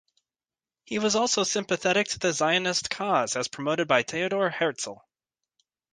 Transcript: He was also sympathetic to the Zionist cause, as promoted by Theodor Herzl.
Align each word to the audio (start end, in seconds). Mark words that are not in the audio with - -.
He 0.83 0.97
was 0.97 1.15
also 1.15 1.43
sympathetic 1.43 2.07
to 2.07 2.17
the 2.17 2.33
Zionist 2.33 2.89
cause, 2.89 3.35
as 3.35 3.47
promoted 3.47 3.87
by 3.87 4.01
Theodor 4.01 4.49
Herzl. 4.49 4.93